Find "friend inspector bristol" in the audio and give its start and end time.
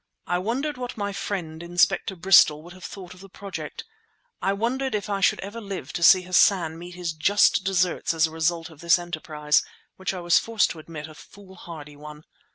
1.13-2.63